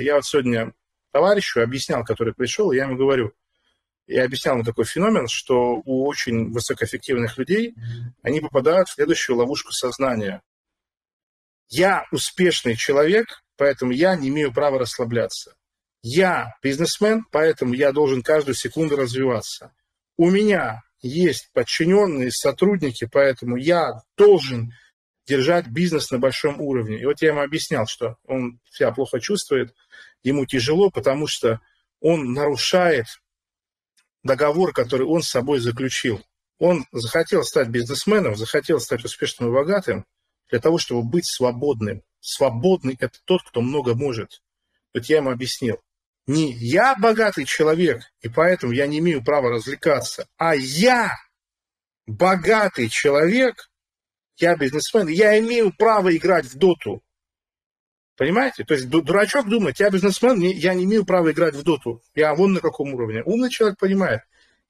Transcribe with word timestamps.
Я 0.00 0.16
вот 0.16 0.26
сегодня 0.26 0.72
товарищу 1.12 1.60
объяснял, 1.60 2.04
который 2.04 2.34
пришел, 2.34 2.72
я 2.72 2.84
ему 2.84 2.96
говорю, 2.96 3.32
я 4.06 4.24
объяснял 4.24 4.54
ему 4.54 4.64
такой 4.64 4.84
феномен, 4.84 5.28
что 5.28 5.80
у 5.84 6.06
очень 6.06 6.50
высокоэффективных 6.52 7.38
людей 7.38 7.74
они 8.22 8.40
попадают 8.40 8.88
в 8.88 8.94
следующую 8.94 9.36
ловушку 9.36 9.72
сознания. 9.72 10.42
Я 11.68 12.06
успешный 12.12 12.76
человек, 12.76 13.42
поэтому 13.56 13.92
я 13.92 14.14
не 14.14 14.28
имею 14.28 14.52
права 14.52 14.78
расслабляться. 14.78 15.54
Я 16.02 16.52
бизнесмен, 16.62 17.24
поэтому 17.30 17.72
я 17.72 17.92
должен 17.92 18.22
каждую 18.22 18.54
секунду 18.54 18.96
развиваться. 18.96 19.74
У 20.18 20.28
меня 20.30 20.82
есть 21.00 21.50
подчиненные, 21.52 22.30
сотрудники, 22.30 23.08
поэтому 23.10 23.56
я 23.56 24.02
должен 24.16 24.72
держать 25.26 25.68
бизнес 25.68 26.10
на 26.10 26.18
большом 26.18 26.60
уровне. 26.60 27.00
И 27.00 27.06
вот 27.06 27.22
я 27.22 27.28
ему 27.28 27.40
объяснял, 27.40 27.86
что 27.86 28.16
он 28.24 28.60
себя 28.70 28.92
плохо 28.92 29.20
чувствует, 29.20 29.74
ему 30.22 30.46
тяжело, 30.46 30.90
потому 30.90 31.26
что 31.26 31.60
он 32.00 32.32
нарушает 32.32 33.06
договор, 34.22 34.72
который 34.72 35.06
он 35.06 35.22
с 35.22 35.30
собой 35.30 35.60
заключил. 35.60 36.20
Он 36.58 36.86
захотел 36.92 37.42
стать 37.44 37.68
бизнесменом, 37.68 38.36
захотел 38.36 38.80
стать 38.80 39.04
успешным 39.04 39.50
и 39.50 39.52
богатым 39.52 40.04
для 40.50 40.60
того, 40.60 40.78
чтобы 40.78 41.02
быть 41.02 41.26
свободным. 41.26 42.02
Свободный– 42.20 42.96
это 43.00 43.18
тот, 43.24 43.42
кто 43.42 43.60
много 43.60 43.94
может. 43.94 44.42
Вот 44.94 45.06
я 45.06 45.16
ему 45.16 45.30
объяснил. 45.30 45.80
Не 46.26 46.52
я 46.52 46.94
богатый 46.96 47.44
человек, 47.44 48.02
и 48.22 48.28
поэтому 48.28 48.72
я 48.72 48.86
не 48.86 48.98
имею 49.00 49.22
права 49.22 49.50
развлекаться, 49.50 50.26
а 50.38 50.54
я 50.54 51.12
богатый 52.06 52.88
человек, 52.88 53.70
я 54.36 54.56
бизнесмен, 54.56 55.08
я 55.08 55.38
имею 55.38 55.72
право 55.76 56.14
играть 56.16 56.46
в 56.46 56.56
доту. 56.56 57.02
Понимаете? 58.16 58.64
То 58.64 58.74
есть 58.74 58.88
дурачок 58.88 59.48
думает, 59.48 59.80
я 59.80 59.90
бизнесмен, 59.90 60.38
я 60.40 60.74
не 60.74 60.84
имею 60.84 61.04
права 61.04 61.32
играть 61.32 61.54
в 61.54 61.64
доту. 61.64 62.00
Я 62.14 62.34
вон 62.34 62.52
на 62.52 62.60
каком 62.60 62.94
уровне. 62.94 63.22
Умный 63.24 63.50
человек 63.50 63.78
понимает, 63.78 64.20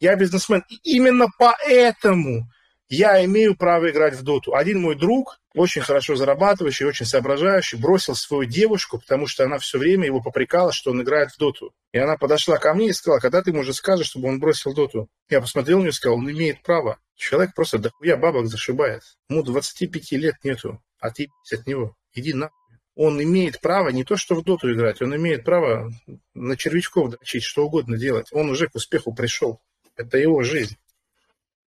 я 0.00 0.16
бизнесмен. 0.16 0.64
И 0.68 0.96
именно 0.96 1.26
поэтому 1.38 2.48
я 2.88 3.24
имею 3.24 3.56
право 3.56 3.90
играть 3.90 4.14
в 4.14 4.22
доту. 4.22 4.54
Один 4.54 4.80
мой 4.80 4.94
друг, 4.94 5.38
очень 5.54 5.80
хорошо 5.80 6.16
зарабатывающий, 6.16 6.86
очень 6.86 7.06
соображающий, 7.06 7.78
бросил 7.78 8.14
свою 8.14 8.44
девушку, 8.44 8.98
потому 8.98 9.26
что 9.26 9.44
она 9.44 9.58
все 9.58 9.78
время 9.78 10.06
его 10.06 10.20
попрекала, 10.20 10.72
что 10.72 10.90
он 10.90 11.02
играет 11.02 11.30
в 11.30 11.38
доту. 11.38 11.72
И 11.92 11.98
она 11.98 12.16
подошла 12.16 12.58
ко 12.58 12.74
мне 12.74 12.88
и 12.88 12.92
сказала, 12.92 13.20
когда 13.20 13.42
ты 13.42 13.50
ему 13.50 13.60
уже 13.60 13.72
скажешь, 13.72 14.08
чтобы 14.08 14.28
он 14.28 14.38
бросил 14.38 14.74
доту? 14.74 15.08
Я 15.28 15.40
посмотрел 15.40 15.78
на 15.78 15.82
нее 15.82 15.90
и 15.90 15.92
сказал, 15.92 16.18
он 16.18 16.30
имеет 16.30 16.62
право. 16.62 16.98
Человек 17.14 17.54
просто 17.54 17.78
дохуя 17.78 18.16
бабок 18.16 18.46
зашибает. 18.46 19.02
Ему 19.28 19.42
25 19.42 20.12
лет 20.12 20.34
нету, 20.42 20.82
а 20.98 21.10
ты 21.10 21.28
от 21.52 21.66
него. 21.66 21.96
Иди 22.12 22.32
на. 22.32 22.50
Он 22.96 23.20
имеет 23.22 23.60
право 23.60 23.88
не 23.88 24.04
то, 24.04 24.16
что 24.16 24.36
в 24.36 24.44
доту 24.44 24.72
играть, 24.72 25.02
он 25.02 25.16
имеет 25.16 25.44
право 25.44 25.90
на 26.32 26.56
червячков 26.56 27.10
дрочить, 27.10 27.42
что 27.42 27.66
угодно 27.66 27.96
делать. 27.96 28.28
Он 28.30 28.50
уже 28.50 28.68
к 28.68 28.76
успеху 28.76 29.12
пришел. 29.12 29.60
Это 29.96 30.18
его 30.18 30.42
жизнь. 30.42 30.76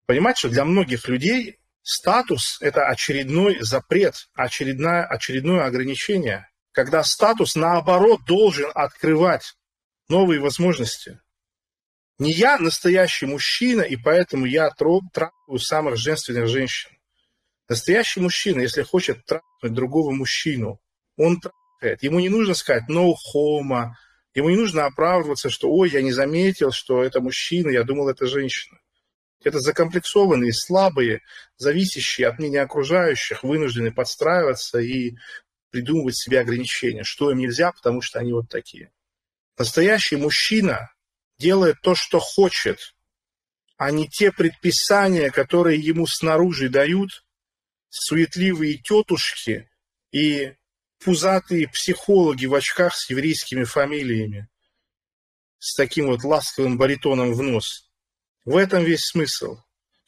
Понимаете, 0.06 0.40
что 0.40 0.50
для 0.50 0.66
многих 0.66 1.08
людей 1.08 1.60
статус– 1.82 2.58
это 2.62 2.88
очередной 2.88 3.60
запрет, 3.62 4.30
очередное, 4.34 5.06
очередное 5.06 5.66
ограничение, 5.66 6.48
когда 6.72 7.04
статус, 7.04 7.56
наоборот, 7.56 8.22
должен 8.26 8.70
открывать 8.74 9.56
новые 10.08 10.40
возможности. 10.40 11.20
Не 12.20 12.32
я 12.32 12.58
настоящий 12.60 13.26
мужчина, 13.26 13.82
и 13.82 13.96
поэтому 13.96 14.46
я 14.46 14.70
трахаю 14.70 15.60
самых 15.60 15.98
женственных 15.98 16.48
женщин. 16.48 16.92
Настоящий 17.68 18.20
мужчина, 18.20 18.62
если 18.62 18.84
хочет 18.84 19.26
трахнуть 19.26 19.74
другого 19.74 20.12
мужчину, 20.12 20.80
он 21.18 21.40
трахает. 21.40 22.04
Ему 22.04 22.20
не 22.20 22.30
нужно 22.30 22.54
сказать 22.54 22.84
«no 22.90 23.14
homo», 23.34 23.90
ему 24.34 24.50
не 24.50 24.56
нужно 24.56 24.86
оправдываться, 24.86 25.50
что 25.50 25.70
«ой, 25.72 25.90
я 25.90 26.02
не 26.02 26.12
заметил, 26.12 26.72
что 26.72 27.04
это 27.04 27.22
мужчина, 27.22 27.70
я 27.70 27.84
думал, 27.84 28.08
это 28.08 28.28
женщина». 28.28 28.80
Это 29.46 29.60
закомплексованные, 29.60 30.52
слабые, 30.52 31.22
зависящие 31.58 32.28
от 32.28 32.40
мнения 32.40 32.64
окружающих, 32.64 33.44
вынуждены 33.44 33.94
подстраиваться 33.94 34.80
и 34.80 35.18
придумывать 35.70 36.18
себе 36.18 36.40
ограничения, 36.40 37.04
что 37.04 37.30
им 37.30 37.38
нельзя, 37.38 37.72
потому 37.72 38.02
что 38.02 38.18
они 38.18 38.34
вот 38.34 38.50
такие. 38.50 38.92
Настоящий 39.56 40.16
мужчина 40.16 40.92
делает 41.38 41.80
то, 41.82 41.94
что 41.94 42.20
хочет, 42.20 42.96
а 43.78 43.92
не 43.92 44.10
те 44.10 44.32
предписания, 44.32 45.30
которые 45.30 45.80
ему 45.80 46.08
снаружи 46.08 46.68
дают 46.68 47.24
суетливые 47.90 48.80
тетушки 48.80 49.70
и 50.12 50.56
пузатые 51.04 51.68
психологи 51.68 52.48
в 52.48 52.56
очках 52.56 52.96
с 52.96 53.12
еврейскими 53.12 53.64
фамилиями, 53.64 54.50
с 55.60 55.76
таким 55.76 56.08
вот 56.08 56.24
ласковым 56.24 56.80
баритоном 56.80 57.34
в 57.34 57.44
нос– 57.44 57.84
в 58.46 58.56
этом 58.56 58.84
весь 58.84 59.06
смысл. 59.06 59.58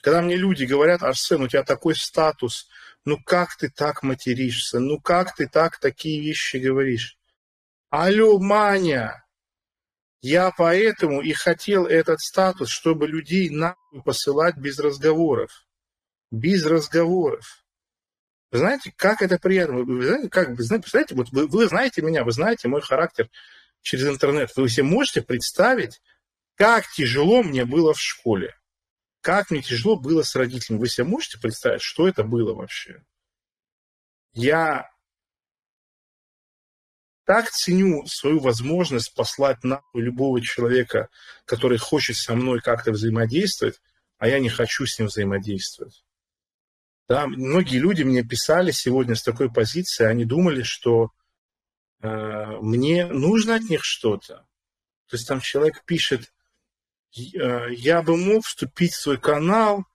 Когда 0.01 0.21
мне 0.21 0.35
люди 0.35 0.63
говорят, 0.63 1.03
Арсен, 1.03 1.41
у 1.41 1.47
тебя 1.47 1.63
такой 1.63 1.95
статус, 1.95 2.69
ну 3.03 3.17
как 3.21 3.57
ты 3.57 3.69
так 3.69 4.03
материшься, 4.03 4.79
ну 4.79 5.01
как 5.01 5.35
ты 5.35 5.47
так 5.47 5.79
такие 5.79 6.21
вещи 6.21 6.57
говоришь? 6.57 7.17
Алло, 7.89 8.39
Маня, 8.39 9.25
я 10.21 10.51
поэтому 10.51 11.21
и 11.21 11.33
хотел 11.33 11.85
этот 11.85 12.19
статус, 12.19 12.69
чтобы 12.69 13.07
людей 13.07 13.49
нахуй 13.49 14.01
посылать 14.03 14.57
без 14.57 14.79
разговоров. 14.79 15.65
Без 16.31 16.65
разговоров. 16.65 17.63
Знаете, 18.51 18.93
как 18.95 19.21
это 19.21 19.37
приятно? 19.39 19.83
Вы 19.83 20.05
знаете, 20.05 20.29
как, 20.29 20.49
вы 20.49 20.63
знаете, 20.63 21.15
вот 21.15 21.29
вы, 21.31 21.47
вы 21.47 21.67
знаете 21.67 22.01
меня, 22.01 22.23
вы 22.23 22.31
знаете 22.31 22.67
мой 22.67 22.81
характер 22.81 23.29
через 23.81 24.07
интернет. 24.07 24.51
Вы 24.55 24.69
себе 24.69 24.83
можете 24.83 25.21
представить, 25.21 26.01
как 26.57 26.91
тяжело 26.91 27.43
мне 27.43 27.65
было 27.65 27.93
в 27.93 28.01
школе. 28.01 28.55
Как 29.21 29.51
мне 29.51 29.61
тяжело 29.61 29.95
было 29.95 30.23
с 30.23 30.35
родителями. 30.35 30.79
Вы 30.79 30.89
себе 30.89 31.05
можете 31.05 31.39
представить, 31.39 31.81
что 31.81 32.07
это 32.07 32.23
было 32.23 32.53
вообще? 32.55 33.03
Я 34.33 34.89
так 37.25 37.51
ценю 37.51 38.05
свою 38.07 38.39
возможность 38.39 39.13
послать 39.13 39.63
нахуй 39.63 40.01
любого 40.01 40.41
человека, 40.41 41.09
который 41.45 41.77
хочет 41.77 42.15
со 42.15 42.33
мной 42.35 42.61
как-то 42.61 42.91
взаимодействовать, 42.91 43.79
а 44.17 44.27
я 44.27 44.39
не 44.39 44.49
хочу 44.49 44.85
с 44.85 44.97
ним 44.97 45.09
взаимодействовать. 45.09 46.05
Да, 47.07 47.27
многие 47.27 47.77
люди 47.77 48.03
мне 48.03 48.23
писали 48.23 48.71
сегодня 48.71 49.15
с 49.15 49.23
такой 49.23 49.51
позиции, 49.51 50.05
они 50.05 50.25
думали, 50.25 50.63
что 50.63 51.11
э, 52.01 52.07
мне 52.61 53.05
нужно 53.05 53.55
от 53.55 53.63
них 53.63 53.83
что-то. 53.83 54.47
То 55.07 55.15
есть 55.15 55.27
там 55.27 55.39
человек 55.39 55.83
пишет, 55.85 56.33
я 57.11 58.01
бы 58.01 58.17
мог 58.17 58.45
вступить 58.45 58.93
в 58.93 59.01
свой 59.01 59.19
канал, 59.19 59.85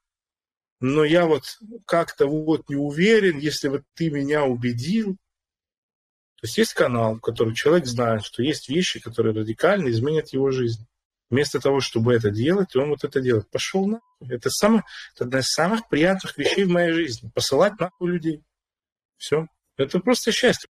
но 0.79 1.03
я 1.03 1.25
вот 1.25 1.43
как-то 1.85 2.27
вот 2.27 2.69
не 2.69 2.75
уверен, 2.75 3.37
если 3.37 3.69
вот 3.69 3.83
ты 3.93 4.09
меня 4.09 4.43
убедил. 4.43 5.13
То 6.35 6.47
есть 6.47 6.57
есть 6.57 6.73
канал, 6.73 7.15
в 7.15 7.21
котором 7.21 7.53
человек 7.53 7.85
знает, 7.85 8.25
что 8.25 8.43
есть 8.43 8.67
вещи, 8.67 8.99
которые 8.99 9.33
радикально 9.33 9.89
изменят 9.89 10.33
его 10.33 10.51
жизнь. 10.51 10.85
Вместо 11.29 11.59
того, 11.59 11.79
чтобы 11.79 12.13
это 12.13 12.29
делать, 12.29 12.75
он 12.75 12.89
вот 12.89 13.05
это 13.05 13.21
делает. 13.21 13.49
Пошел 13.49 13.87
нахуй. 13.87 14.27
Это, 14.29 14.49
самое, 14.49 14.83
это 15.15 15.23
одна 15.23 15.39
из 15.39 15.47
самых 15.47 15.87
приятных 15.87 16.37
вещей 16.37 16.65
в 16.65 16.69
моей 16.69 16.91
жизни. 16.91 17.31
Посылать 17.33 17.79
нахуй 17.79 18.11
людей. 18.11 18.43
Все. 19.17 19.47
Это 19.77 19.99
просто 19.99 20.31
счастье. 20.31 20.69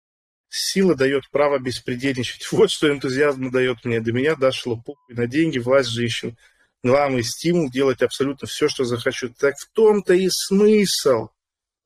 Сила 0.56 0.94
дает 0.94 1.31
право 1.31 1.58
беспредельничать. 1.58 2.52
Вот 2.52 2.69
что 2.69 2.88
энтузиазм 2.88 3.50
дает 3.50 3.84
мне. 3.86 4.00
До 4.00 4.12
меня 4.12 4.36
дошло 4.36 4.78
похуй 4.78 5.16
на 5.16 5.25
деньги, 5.25 5.58
власть 5.58 5.90
женщин. 5.90 6.38
Главный 6.84 7.24
стимул 7.24 7.72
делать 7.72 8.03
абсолютно 8.03 8.47
все, 8.47 8.68
что 8.68 8.86
захочу. 8.86 9.34
Так 9.34 9.58
в 9.58 9.72
том-то 9.72 10.13
и 10.13 10.30
смысл. 10.30 11.30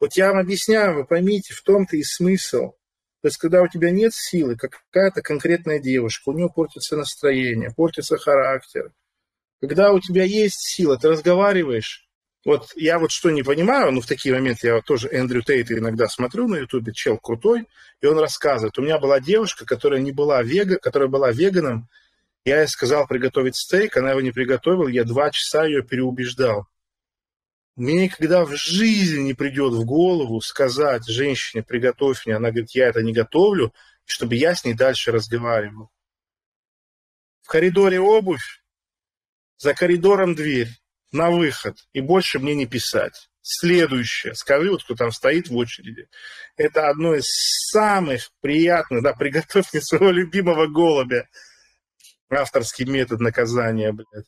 Вот 0.02 0.18
я 0.18 0.34
вам 0.34 0.40
объясняю, 0.40 0.96
вы 0.96 1.06
поймите, 1.06 1.54
в 1.54 1.62
том-то 1.62 1.96
и 1.96 2.04
смысл. 2.04 2.74
То 3.22 3.30
есть, 3.30 3.38
когда 3.38 3.62
у 3.62 3.70
тебя 3.70 3.90
нет 3.90 4.12
силы, 4.14 4.58
как 4.58 4.84
какая-то 4.92 5.22
конкретная 5.22 5.80
девушка, 5.80 6.28
у 6.28 6.34
нее 6.34 6.50
портится 6.54 6.98
настроение, 6.98 7.72
портится 7.74 8.18
характер. 8.18 8.92
Когда 9.62 9.94
у 9.94 10.02
тебя 10.02 10.26
есть 10.26 10.60
сила, 10.60 11.00
ты 11.00 11.08
разговариваешь, 11.08 12.07
вот 12.48 12.72
я 12.78 12.98
вот 12.98 13.12
что 13.12 13.30
не 13.30 13.44
понимаю, 13.44 13.92
ну, 13.92 14.00
в 14.00 14.06
такие 14.06 14.34
моменты 14.34 14.68
я 14.68 14.76
вот 14.76 14.86
тоже 14.86 15.10
Эндрю 15.10 15.42
Тейта 15.42 15.78
иногда 15.78 16.08
смотрю 16.08 16.48
на 16.48 16.56
Ютубе, 16.56 16.94
чел 16.94 17.18
крутой, 17.18 17.68
и 18.00 18.06
он 18.06 18.18
рассказывает. 18.18 18.80
У 18.80 18.82
меня 18.82 19.00
была 19.00 19.20
девушка, 19.20 19.66
которая 19.66 20.00
не 20.00 20.14
была 20.14 20.42
вега, 20.44 20.80
которая 20.80 21.10
была 21.10 21.30
веганом. 21.34 21.90
Я 22.46 22.62
ей 22.62 22.70
сказал 22.70 23.06
приготовить 23.06 23.58
стейк, 23.58 23.98
она 23.98 24.12
его 24.12 24.22
не 24.22 24.32
приготовила, 24.32 24.88
я 24.88 25.04
два 25.04 25.30
часа 25.30 25.66
ее 25.66 25.84
переубеждал. 25.84 26.68
Мне 27.76 28.04
никогда 28.04 28.46
в 28.46 28.56
жизни 28.56 29.24
не 29.24 29.34
придет 29.34 29.74
в 29.74 29.84
голову 29.84 30.40
сказать 30.40 31.06
женщине, 31.06 31.64
приготовь 31.64 32.26
мне. 32.26 32.38
Она 32.38 32.52
говорит, 32.52 32.72
я 32.72 32.88
это 32.88 33.04
не 33.04 33.12
готовлю, 33.12 33.74
чтобы 34.06 34.36
я 34.36 34.56
с 34.56 34.64
ней 34.64 34.74
дальше 34.74 35.12
разговаривал. 35.12 35.92
В 37.42 37.50
коридоре 37.50 38.00
обувь, 38.00 38.64
за 39.58 39.74
коридором 39.74 40.34
дверь 40.34 40.70
на 41.12 41.30
выход 41.30 41.78
и 41.94 42.02
больше 42.02 42.40
мне 42.40 42.56
не 42.56 42.66
писать. 42.66 43.30
Следующее. 43.42 44.36
Скажи, 44.36 44.70
вот 44.70 44.84
кто 44.84 44.96
там 44.96 45.12
стоит 45.12 45.48
в 45.48 45.56
очереди. 45.56 46.08
Это 46.58 46.90
одно 46.90 47.16
из 47.16 47.28
самых 47.72 48.30
приятных, 48.42 49.04
да, 49.04 49.14
приготовь 49.14 49.72
мне 49.72 49.82
своего 49.82 50.12
любимого 50.12 50.68
голубя. 50.68 51.28
Авторский 52.30 52.86
метод 52.86 53.22
наказания, 53.22 53.94
блядь. 53.94 54.26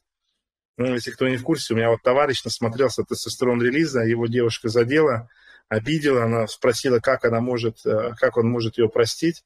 Ну, 0.77 0.93
если 0.93 1.11
кто 1.11 1.27
не 1.27 1.35
в 1.35 1.43
курсе, 1.43 1.73
у 1.73 1.77
меня 1.77 1.89
вот 1.89 2.01
товарищ 2.01 2.45
насмотрелся 2.45 3.03
тестостерон 3.03 3.61
релиза, 3.61 3.99
его 3.99 4.27
девушка 4.27 4.69
задела, 4.69 5.27
обидела, 5.67 6.23
она 6.23 6.47
спросила, 6.47 6.99
как 6.99 7.25
она 7.25 7.41
может, 7.41 7.85
э, 7.85 8.11
как 8.17 8.37
он 8.37 8.49
может 8.49 8.77
ее 8.77 8.87
простить, 8.87 9.43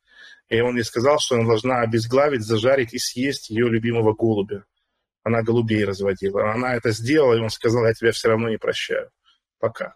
и 0.49 0.61
он 0.61 0.75
ей 0.75 0.83
сказал, 0.83 1.17
что 1.19 1.33
она 1.33 1.45
должна 1.45 1.81
обезглавить, 1.81 2.45
зажарить 2.45 2.93
и 2.93 2.99
съесть 2.99 3.49
ее 3.49 3.67
любимого 3.67 4.13
голубя. 4.13 4.65
Она 5.23 5.41
голубей 5.41 5.85
разводила. 5.85 6.51
Она 6.51 6.75
это 6.75 6.91
сделала, 6.91 7.33
и 7.35 7.39
он 7.39 7.49
сказал, 7.49 7.85
я 7.85 7.93
тебя 7.93 8.11
все 8.11 8.29
равно 8.29 8.49
не 8.49 8.57
прощаю. 8.57 9.09
Пока. 9.57 9.95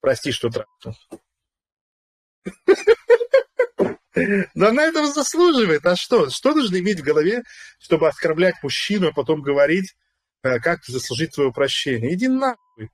Прости, 0.00 0.32
что 0.32 0.50
трахнул. 0.50 0.94
Но 4.54 4.68
она 4.68 4.84
этого 4.84 5.10
заслуживает. 5.12 5.86
А 5.86 5.96
что? 5.96 6.28
Что 6.28 6.54
нужно 6.54 6.76
иметь 6.76 7.00
в 7.00 7.04
голове, 7.04 7.42
чтобы 7.78 8.08
оскорблять 8.08 8.62
мужчину, 8.62 9.08
а 9.08 9.12
потом 9.12 9.40
говорить, 9.40 9.96
э, 10.42 10.58
как 10.60 10.84
заслужить 10.84 11.34
твое 11.34 11.50
прощение? 11.52 12.12
Иди 12.14 12.28
нахуй. 12.28 12.90